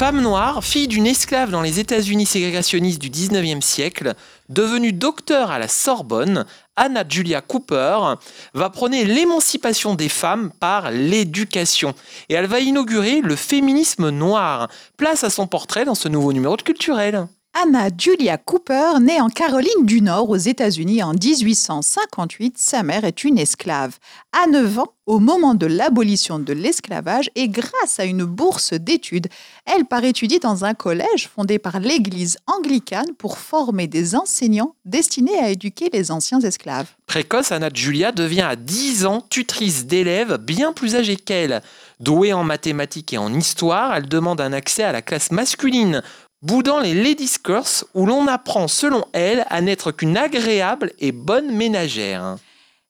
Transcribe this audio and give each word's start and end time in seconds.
Femme 0.00 0.22
noire, 0.22 0.64
fille 0.64 0.88
d'une 0.88 1.06
esclave 1.06 1.50
dans 1.50 1.60
les 1.60 1.78
États-Unis 1.78 2.24
ségrégationnistes 2.24 3.02
du 3.02 3.10
19e 3.10 3.60
siècle, 3.60 4.14
devenue 4.48 4.94
docteur 4.94 5.50
à 5.50 5.58
la 5.58 5.68
Sorbonne, 5.68 6.46
Anna 6.74 7.04
Julia 7.06 7.42
Cooper 7.42 8.14
va 8.54 8.70
prôner 8.70 9.04
l'émancipation 9.04 9.94
des 9.94 10.08
femmes 10.08 10.52
par 10.58 10.90
l'éducation. 10.90 11.92
Et 12.30 12.34
elle 12.34 12.46
va 12.46 12.60
inaugurer 12.60 13.20
le 13.20 13.36
féminisme 13.36 14.08
noir. 14.08 14.70
Place 14.96 15.22
à 15.22 15.28
son 15.28 15.46
portrait 15.46 15.84
dans 15.84 15.94
ce 15.94 16.08
nouveau 16.08 16.32
numéro 16.32 16.56
de 16.56 16.62
Culturel. 16.62 17.28
Anna 17.62 17.90
Julia 17.96 18.38
Cooper, 18.38 19.00
née 19.00 19.20
en 19.20 19.28
Caroline 19.28 19.84
du 19.84 20.00
Nord 20.00 20.30
aux 20.30 20.36
États-Unis 20.36 21.02
en 21.02 21.12
1858, 21.12 22.56
sa 22.56 22.82
mère 22.82 23.04
est 23.04 23.24
une 23.24 23.36
esclave. 23.36 23.98
À 24.32 24.46
9 24.46 24.78
ans, 24.78 24.94
au 25.04 25.18
moment 25.18 25.54
de 25.54 25.66
l'abolition 25.66 26.38
de 26.38 26.52
l'esclavage 26.52 27.30
et 27.34 27.48
grâce 27.48 27.98
à 27.98 28.04
une 28.04 28.24
bourse 28.24 28.72
d'études, 28.72 29.26
elle 29.66 29.84
part 29.84 30.04
étudier 30.04 30.38
dans 30.38 30.64
un 30.64 30.72
collège 30.72 31.28
fondé 31.34 31.58
par 31.58 31.80
l'Église 31.80 32.38
anglicane 32.46 33.12
pour 33.18 33.36
former 33.36 33.88
des 33.88 34.14
enseignants 34.14 34.74
destinés 34.84 35.38
à 35.38 35.50
éduquer 35.50 35.90
les 35.92 36.10
anciens 36.12 36.40
esclaves. 36.40 36.88
Précoce, 37.06 37.52
Anna 37.52 37.68
Julia 37.74 38.12
devient 38.12 38.42
à 38.42 38.56
10 38.56 39.04
ans 39.04 39.26
tutrice 39.28 39.84
d'élèves 39.84 40.38
bien 40.38 40.72
plus 40.72 40.94
âgés 40.94 41.16
qu'elle. 41.16 41.60
Douée 41.98 42.32
en 42.32 42.44
mathématiques 42.44 43.12
et 43.12 43.18
en 43.18 43.34
histoire, 43.34 43.94
elle 43.94 44.08
demande 44.08 44.40
un 44.40 44.52
accès 44.52 44.84
à 44.84 44.92
la 44.92 45.02
classe 45.02 45.32
masculine 45.32 46.02
boudant 46.42 46.80
les 46.80 46.94
Ladies 46.94 47.36
Curse 47.42 47.84
où 47.94 48.06
l'on 48.06 48.26
apprend, 48.26 48.68
selon 48.68 49.04
elle, 49.12 49.44
à 49.50 49.60
n'être 49.60 49.92
qu'une 49.92 50.16
agréable 50.16 50.92
et 50.98 51.12
bonne 51.12 51.54
ménagère. 51.54 52.36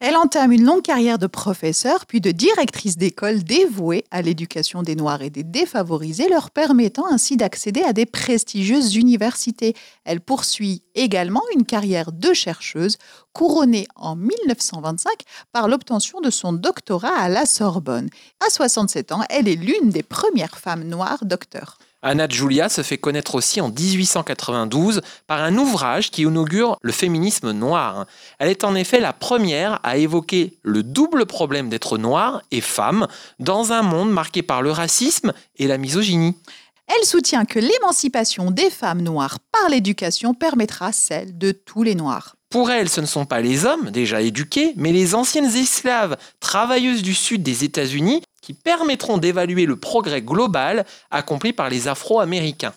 Elle 0.00 0.16
entame 0.16 0.52
une 0.52 0.64
longue 0.64 0.82
carrière 0.82 1.18
de 1.18 1.26
professeur 1.26 2.06
puis 2.06 2.20
de 2.20 2.30
directrice 2.30 2.96
d'école 2.96 3.42
dévouée 3.42 4.04
à 4.12 4.22
l'éducation 4.22 4.84
des 4.84 4.94
Noirs 4.94 5.22
et 5.22 5.30
des 5.30 5.42
défavorisés, 5.42 6.28
leur 6.28 6.52
permettant 6.52 7.10
ainsi 7.10 7.36
d'accéder 7.36 7.82
à 7.82 7.92
des 7.92 8.06
prestigieuses 8.06 8.94
universités. 8.94 9.74
Elle 10.04 10.20
poursuit 10.20 10.84
également 10.94 11.42
une 11.52 11.64
carrière 11.64 12.12
de 12.12 12.32
chercheuse, 12.32 12.96
couronnée 13.32 13.88
en 13.96 14.14
1925 14.14 15.10
par 15.52 15.66
l'obtention 15.66 16.20
de 16.20 16.30
son 16.30 16.52
doctorat 16.52 17.16
à 17.18 17.28
la 17.28 17.44
Sorbonne. 17.44 18.08
À 18.46 18.50
67 18.50 19.10
ans, 19.10 19.24
elle 19.30 19.48
est 19.48 19.56
l'une 19.56 19.90
des 19.90 20.04
premières 20.04 20.58
femmes 20.58 20.84
noires 20.84 21.24
docteurs. 21.24 21.76
Anna 22.02 22.28
Julia 22.28 22.68
se 22.68 22.82
fait 22.82 22.98
connaître 22.98 23.34
aussi 23.34 23.60
en 23.60 23.70
1892 23.70 25.00
par 25.26 25.42
un 25.42 25.56
ouvrage 25.56 26.10
qui 26.10 26.22
inaugure 26.22 26.76
le 26.80 26.92
féminisme 26.92 27.50
noir. 27.50 28.06
Elle 28.38 28.50
est 28.50 28.62
en 28.62 28.76
effet 28.76 29.00
la 29.00 29.12
première 29.12 29.80
à 29.82 29.96
évoquer 29.96 30.58
le 30.62 30.84
double 30.84 31.26
problème 31.26 31.68
d'être 31.68 31.98
noire 31.98 32.42
et 32.52 32.60
femme 32.60 33.08
dans 33.40 33.72
un 33.72 33.82
monde 33.82 34.12
marqué 34.12 34.42
par 34.42 34.62
le 34.62 34.70
racisme 34.70 35.32
et 35.56 35.66
la 35.66 35.76
misogynie. 35.76 36.36
Elle 36.86 37.04
soutient 37.04 37.44
que 37.44 37.58
l'émancipation 37.58 38.50
des 38.50 38.70
femmes 38.70 39.02
noires 39.02 39.38
par 39.52 39.68
l'éducation 39.68 40.34
permettra 40.34 40.92
celle 40.92 41.36
de 41.36 41.50
tous 41.50 41.82
les 41.82 41.94
noirs. 41.94 42.36
Pour 42.48 42.70
elle, 42.70 42.88
ce 42.88 43.02
ne 43.02 43.06
sont 43.06 43.26
pas 43.26 43.42
les 43.42 43.66
hommes, 43.66 43.90
déjà 43.90 44.22
éduqués, 44.22 44.72
mais 44.76 44.90
les 44.90 45.14
anciennes 45.14 45.54
esclaves, 45.54 46.16
travailleuses 46.40 47.02
du 47.02 47.12
sud 47.12 47.42
des 47.42 47.64
États-Unis, 47.64 48.22
qui 48.48 48.54
permettront 48.54 49.18
d'évaluer 49.18 49.66
le 49.66 49.76
progrès 49.76 50.22
global 50.22 50.86
accompli 51.10 51.52
par 51.52 51.68
les 51.68 51.86
Afro-Américains. 51.86 52.72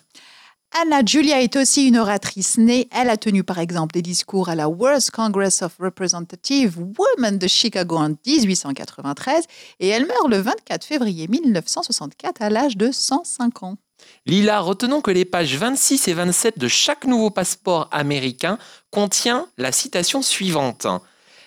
Anna 0.82 1.00
Julia 1.02 1.40
est 1.40 1.56
aussi 1.56 1.88
une 1.88 1.96
oratrice 1.96 2.58
née. 2.58 2.88
Elle 2.90 3.08
a 3.08 3.16
tenu 3.16 3.42
par 3.42 3.58
exemple 3.58 3.94
des 3.94 4.02
discours 4.02 4.50
à 4.50 4.54
la 4.54 4.68
World 4.68 5.10
Congress 5.10 5.62
of 5.62 5.72
Representative 5.80 6.78
Women 6.78 7.38
de 7.38 7.46
Chicago 7.46 7.96
en 7.96 8.10
1893 8.26 9.44
et 9.80 9.88
elle 9.88 10.04
meurt 10.04 10.28
le 10.28 10.42
24 10.42 10.84
février 10.84 11.26
1964 11.26 12.42
à 12.42 12.50
l'âge 12.50 12.76
de 12.76 12.92
105 12.92 13.62
ans. 13.62 13.78
Lila, 14.26 14.60
retenons 14.60 15.00
que 15.00 15.10
les 15.10 15.24
pages 15.24 15.56
26 15.56 16.06
et 16.06 16.12
27 16.12 16.58
de 16.58 16.68
chaque 16.68 17.06
nouveau 17.06 17.30
passeport 17.30 17.88
américain 17.92 18.58
contient 18.90 19.46
la 19.56 19.72
citation 19.72 20.20
suivante. 20.20 20.86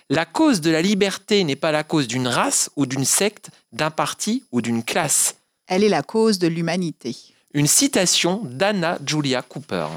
La 0.08 0.24
cause 0.24 0.60
de 0.60 0.70
la 0.70 0.82
liberté 0.82 1.42
n'est 1.42 1.56
pas 1.56 1.72
la 1.72 1.82
cause 1.82 2.06
d'une 2.06 2.28
race 2.28 2.70
ou 2.76 2.86
d'une 2.86 3.04
secte, 3.04 3.50
d'un 3.72 3.90
parti 3.90 4.44
ou 4.52 4.60
d'une 4.60 4.84
classe. 4.84 5.34
Elle 5.66 5.82
est 5.82 5.88
la 5.88 6.04
cause 6.04 6.38
de 6.38 6.46
l'humanité. 6.46 7.16
Une 7.52 7.66
citation 7.66 8.42
d'Anna 8.44 9.00
Julia 9.04 9.42
Cooper. 9.42 9.88